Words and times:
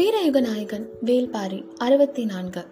வீரயுக 0.00 0.40
நாயகன் 0.40 0.88
வேல்பாரி 1.04 1.64
அறுபத்தி 1.76 2.24
நான்கு 2.24 2.64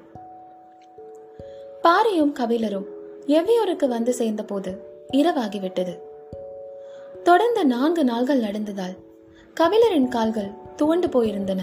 பாரியும் 1.82 2.32
கபிலரும் 2.32 2.84
எவ்வியூருக்கு 3.26 3.88
வந்து 3.88 4.14
சேர்ந்தபோது 4.14 4.78
இரவாகிவிட்டது. 5.12 5.98
தொடர்ந்து 7.22 7.66
நான்கு 7.66 8.04
நாள்கள் 8.04 8.40
நடந்ததால் 8.40 8.96
கபிலரின் 9.60 10.08
கால்கள் 10.08 10.50
துவண்டு 10.76 11.06
போயிருந்தன. 11.06 11.60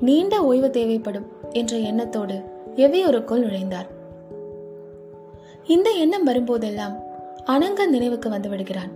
நீண்ட 0.00 0.44
ஓய்வு 0.44 0.70
தேவைப்படும் 0.70 1.26
என்ற 1.50 1.76
எண்ணத்தோடு 1.76 2.42
எவ்வியூருக்குள் 2.76 3.44
நுழைந்தார். 3.44 3.88
இந்த 5.66 5.90
எண்ணம் 5.90 6.26
வரும்போதெல்லாம் 6.26 6.96
அனங்கன் 7.46 7.88
நினைவுக்கு 7.88 8.28
வந்து 8.28 8.48
விடுகிறான். 8.48 8.90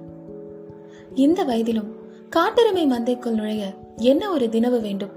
இந்த 1.14 1.44
வயதிலும் 1.44 1.94
காட்டெருமை 2.30 2.86
மந்தைக்குள் 2.86 3.34
நுழைய 3.34 3.66
என்ன 4.00 4.30
ஒரு 4.30 4.46
தினவு 4.46 4.80
வேண்டும்? 4.80 5.10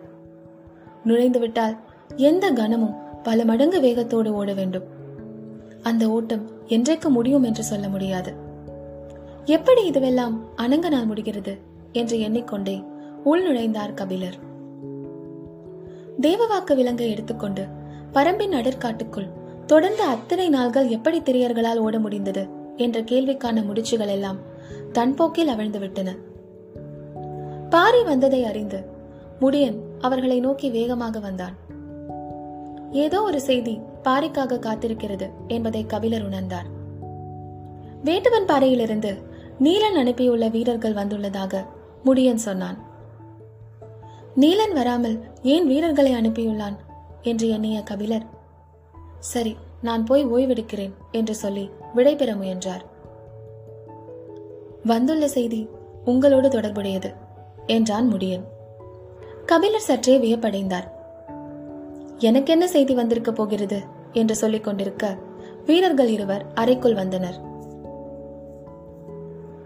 நுழைந்துவிட்டால் 1.05 1.77
எந்த 2.15 2.51
கணமும் 2.51 2.95
பல 3.23 3.45
மடங்கு 3.45 3.79
வேகத்தோடு 3.79 4.33
ஓட 4.33 4.53
வேண்டும். 4.53 4.83
அந்த 5.81 6.09
ஓட்டம் 6.09 6.49
என்றைக்கு 6.65 7.09
முடியும் 7.09 7.43
என்று 7.43 7.63
சொல்ல 7.63 7.89
முடியாது. 7.89 8.33
எப்படி 9.45 9.89
இதுவெல்லாம் 9.89 10.35
அணங்கனால் 10.55 11.05
முடிகிறது 11.05 11.57
என்று 11.91 12.19
எண்ணிக்கொண்டே 12.19 12.83
உள் 13.23 13.43
நுழைந்தார் 13.43 13.93
கபிலர். 13.93 14.37
தேவவாக்கு 16.21 16.75
விலங்கை 16.75 17.11
எடுத்துக்கொண்டு 17.11 17.65
பரம்பின் 18.13 18.53
அடற்காட்டுக்குள் 18.53 19.29
தொடர்ந்து 19.65 20.03
அத்தனை 20.03 20.49
நாள்கள் 20.49 20.87
எப்படி 20.87 21.19
திரியர்களால் 21.19 21.77
ஓட 21.77 21.99
முடிந்தது 21.99 22.47
என்ற 22.75 23.01
கேள்விக்கான 23.01 23.63
முடிச்சுகள் 23.63 24.07
எல்லாம் 24.07 24.39
தன் 24.91 25.13
போக்கில் 25.13 25.47
அவிழ்ந்து 25.47 25.79
விட்டன 25.79 26.15
பாரி 27.73 28.03
வந்ததை 28.03 28.43
அறிந்து 28.43 28.79
முடியன் 29.41 29.77
அவர்களை 29.99 30.39
நோக்கி 30.39 30.69
வேகமாக 30.69 31.19
வந்தான். 31.19 31.55
ஏதோ 32.91 33.21
ஒரு 33.21 33.41
செய்தி 33.41 33.79
பாரிக்காக 34.03 34.59
காத்திருக்கிறது 34.59 35.29
என்பதை 35.47 35.85
கபிலர் 35.85 36.29
உணர்ந்தார். 36.29 36.67
வேட்டுவன் 38.03 38.45
பாறையிலிருந்து 38.45 39.11
நீலன் 39.59 39.97
அனுப்பியுள்ள 39.97 40.51
வீரர்கள் 40.51 40.93
வந்துள்ளதாக 40.93 41.63
முடியன் 42.05 42.43
சொன்னான். 42.47 42.77
நீலன் 44.35 44.73
வராமல் 44.73 45.17
ஏன் 45.43 45.67
வீரர்களை 45.67 46.13
அனுப்பியுள்ளான் 46.13 46.77
என்று 47.21 47.49
எண்ணிய 47.49 47.81
கபிலர் 47.81 48.25
சரி 49.19 49.55
நான் 49.81 50.03
போய் 50.03 50.25
ஓய்வெடுக்கிறேன் 50.25 50.95
என்று 51.11 51.35
சொல்லி 51.35 51.69
விடைபெற 51.95 52.35
முயன்றார். 52.35 52.85
வந்துள்ள 54.83 55.27
செய்தி 55.27 55.69
உங்களோடு 56.05 56.49
தொடர்புடையது. 56.49 57.31
என்றான் 57.65 58.13
முடியன். 58.13 58.43
கபிலர் 59.45 59.79
சற்றே 59.79 60.17
வியப்படைந்தார். 60.17 60.91
எனக்கென்ன 62.17 62.67
செய்தி 62.67 62.93
வந்திருக்க 62.93 63.31
போகிறது? 63.31 63.81
என்று 64.11 64.35
சொல்லிக் 64.35 64.63
கொண்டிருக்க 64.63 65.17
வீரர்கள் 65.65 66.07
இருவர் 66.07 66.45
அறைக்குள் 66.53 66.93
வந்தனர். 66.93 67.41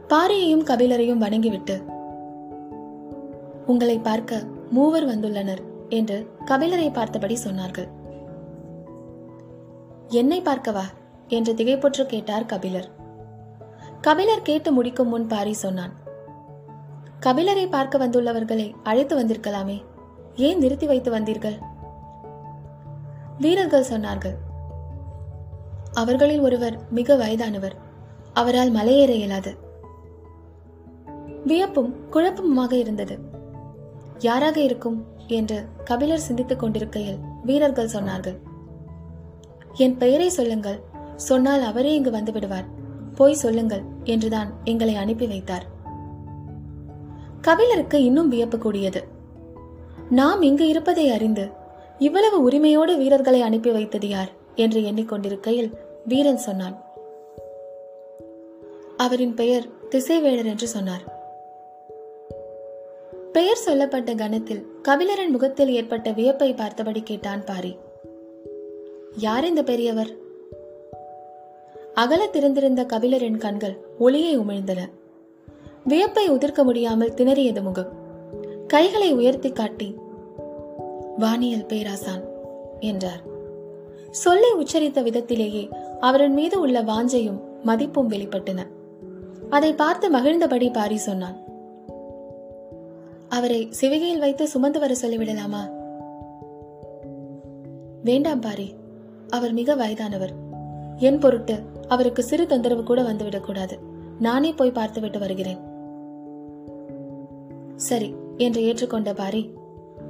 பாரியையும் 0.09 0.63
கபிலரையும் 0.63 1.17
வணங்கிவிட்டு 1.17 1.81
உங்களை 3.65 3.99
பார்க்க 3.99 4.43
மூவர் 4.69 5.07
வந்துள்ளனர் 5.07 5.57
என்று 5.89 6.27
கபிலரை 6.45 6.93
பார்த்தபடி 6.93 7.37
சொன்னார்கள். 7.47 7.87
என்னை 10.07 10.41
பார்க்கவா? 10.41 10.83
என்று 11.27 11.53
திகைப்புற்று 11.53 12.05
கேட்டார் 12.05 12.45
கபிலர். 12.45 12.87
கபிலர் 14.01 14.41
கேட்டு 14.41 14.71
முடிக்கும் 14.71 15.07
முன் 15.07 15.27
பாரி 15.27 15.53
சொன்னான். 15.53 16.06
கபிலரை 17.19 17.69
பார்க்க 17.69 18.07
வந்துள்ளவர்களை 18.07 18.73
அழைத்து 18.83 19.19
வந்திருக்கலாமே. 19.19 19.83
ஏன் 20.35 20.59
நிறுத்தி 20.59 20.85
வைத்து 20.85 21.11
வந்தீர்கள்? 21.11 21.59
வீரர்கள் 23.39 23.89
சொன்னார்கள் 23.89 24.35
அவர்களில் 25.93 26.39
ஒருவர் 26.39 26.79
மிக 26.89 27.15
வயதானவர். 27.15 27.75
அவரால் 28.33 28.73
மலையேற 28.73 29.09
இயலாது. 29.09 29.57
வியப்பும் 31.45 31.95
குழப்பமுமாக 32.11 32.71
இருந்தது. 32.71 33.19
யாராக 34.19 34.61
இருக்கும்? 34.61 35.05
என்று 35.27 35.67
கபிலர் 35.83 36.19
சிந்தித்துக் 36.19 36.59
கொண்டிருக்கையில் 36.59 37.17
வீரர்கள் 37.43 37.89
சொன்னார்கள் 37.89 38.37
என் 39.73 39.97
பெயரை 39.97 40.29
சொல்லுங்கள். 40.29 40.81
சொன்னால் 41.15 41.61
அவரே 41.61 41.95
இங்கு 41.95 42.11
வந்து 42.11 42.31
விடுவார். 42.31 42.65
போய் 43.15 43.33
சொல்லுங்கள் 43.33 43.83
என்றுதான் 44.03 44.53
எங்களை 44.63 44.95
அனுப்பி 44.95 45.27
வைத்தார். 45.27 45.75
கபிலருக்கு 47.47 48.03
இன்னும் 48.03 48.27
வியப்பு 48.27 48.57
கூடியது. 48.57 49.03
நாம் 50.09 50.41
இங்கு 50.41 50.67
இருப்பதை 50.67 51.09
அறிந்து 51.09 51.47
இவ்வளவு 51.97 52.41
உரிமையோடு 52.41 52.97
வீரர்களை 52.97 53.41
அனுப்பி 53.41 53.71
வைத்தது 53.71 54.07
யார்? 54.07 54.29
என்று 54.55 54.81
எண்ணிக்கொண்டிருக்கையில் 54.81 55.71
வீரன் 56.05 56.37
சொன்னான். 56.37 56.85
அவரின் 58.97 59.33
பெயர் 59.33 59.67
திசைவேழர் 59.89 60.45
என்று 60.45 60.67
சொன்னார். 60.67 61.01
பெயர் 63.31 63.55
சொல்லப்பட்ட 63.55 64.13
கணத்தில் 64.13 64.67
கபிலரின் 64.83 65.29
முகத்தில் 65.29 65.69
ஏற்பட்ட 65.69 66.11
வியப்பை 66.11 66.53
பார்த்தபடி 66.53 67.01
கேட்டான் 67.03 67.43
பாரி. 67.45 67.77
யார் 69.17 69.45
இந்த 69.45 69.63
பெரியவர்? 69.63 70.15
அகல 71.93 72.27
திறந்திருந்த 72.27 72.83
கபிலரின் 72.83 73.37
கண்கள் 73.37 73.77
ஒளியை 73.99 74.39
உமிழ்ந்தன. 74.39 74.79
வியப்பை 75.87 76.29
உதிர்க்க 76.29 76.63
முடியாமல் 76.63 77.13
திணறியது 77.13 77.61
முகம். 77.61 77.91
கைகளை 78.67 79.13
உயர்த்தி 79.13 79.49
காட்டி 79.51 79.95
வானியல் 81.17 81.65
பேராசான் 81.65 82.23
என்றார். 82.79 83.21
சொல்லை 84.11 84.49
உச்சரித்த 84.51 85.03
விதத்திலேயே 85.03 85.69
அவரின் 85.99 86.33
மீது 86.33 86.59
உள்ள 86.59 86.81
வாஞ்சையும் 86.81 87.39
மதிப்பும் 87.63 88.09
வெளிப்பட்டன. 88.09 88.59
அதை 89.49 89.73
பார்த்து 89.73 90.11
மகிழ்ந்தபடி 90.11 90.73
பாரி 90.73 90.97
சொன்னான் 90.97 91.37
அவரை 93.29 93.69
சிவிகையில் 93.81 94.19
வைத்து 94.19 94.47
சுமந்து 94.47 94.79
வர 94.79 94.95
சொல்லிவிடலாமா? 95.01 95.69
வேண்டாம் 98.03 98.39
பாரி 98.39 98.73
அவர் 99.29 99.53
மிக 99.53 99.75
வயதானவர். 99.75 100.33
என் 100.97 101.19
பொருட்டு 101.19 101.59
அவருக்கு 101.87 102.23
சிறு 102.23 102.47
தொந்தரவு 102.47 102.83
கூட 102.83 103.01
வந்துவிடக்கூடாது. 103.01 103.77
நானே 104.19 104.51
போய் 104.51 104.71
பார்த்துவிட்டு 104.71 105.19
வருகிறேன். 105.19 105.75
சரி 107.77 108.15
என்று 108.37 108.61
ஏற்றுக்கொண்ட 108.61 109.13
பாரி 109.13 109.53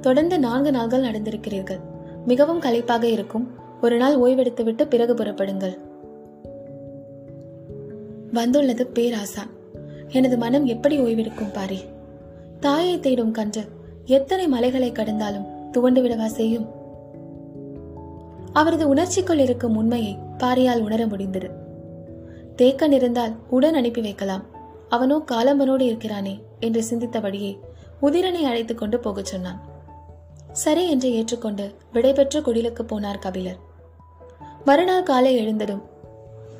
தொடர்ந்து 0.00 0.38
நான்கு 0.38 0.70
நாள்கள் 0.70 1.02
நடந்திருக்கிறீர்கள். 1.02 1.80
மிகவும் 2.26 2.60
களைப்பாக 2.60 3.02
இருக்கும். 3.02 3.50
ஒரு 3.82 3.96
நாள் 3.96 4.18
ஓய்வெடுத்துவிட்டு 4.18 4.84
பிறகு 4.84 5.14
புறப்படுங்கள். 5.14 5.78
வந்துள்ளது 8.32 8.86
பேராசா. 8.86 9.42
எனது 10.08 10.38
மனம் 10.38 10.64
எப்படி 10.64 10.98
ஓய்வெடுக்கும் 10.98 11.52
பாரி? 11.52 11.80
தாயை 12.60 13.00
தேடும் 13.00 13.30
கன்று 13.30 13.64
எத்தனை 14.04 14.48
மலைகளை 14.48 14.92
கடந்தாலும் 14.92 15.70
துவண்டு 15.70 16.02
விடவா 16.02 16.26
செய்யும்? 16.26 16.66
அவரது 18.52 18.94
உணர்ச்சிக்குள் 18.94 19.38
இருக்கும் 19.38 19.76
உண்மையை 19.76 20.16
பாரியால் 20.38 20.80
உணர 20.80 21.06
முடிந்தது. 21.06 21.50
தேக்கன் 22.56 22.92
இருந்தால் 22.92 23.36
உடன் 23.50 23.74
அனுப்பி 23.74 24.00
வைக்கலாம். 24.00 24.44
அவனோ 24.88 25.22
காலம்பனோடு 25.32 25.80
இருக்கிறானே 25.80 26.42
என்று 26.60 26.84
சிந்தித்தபடியே 26.90 27.58
உதிரனை 28.02 28.42
அழைத்துக் 28.42 28.78
கொண்டு 28.78 28.98
போகச் 28.98 29.24
சொன்னான். 29.24 29.64
சரி 30.52 30.90
என்று 30.90 31.12
ஏற்றுக்கொண்டு 31.12 31.74
விடைபெற்று 31.92 32.40
குடிலுக்கு 32.40 32.82
போனார் 32.82 33.18
கபிலர். 33.18 33.56
மறுநாள் 34.64 35.02
காலை 35.02 35.36
எழுந்ததும் 35.36 35.82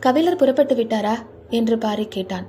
கபிலர் 0.00 0.36
புறப்பட்டு 0.36 0.74
விட்டாரா? 0.74 1.14
என்று 1.48 1.78
பாரி 1.78 2.06
கேட்டான். 2.06 2.46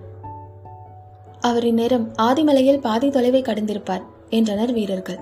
அவரின் 1.39 1.73
நேரம் 1.73 2.13
ஆதிமலையில் 2.21 2.81
பாதி 2.81 3.09
தொலைவை 3.09 3.43
கடந்திருப்பார் 3.43 4.03
என்றனர் 4.29 4.73
வீரர்கள். 4.73 5.19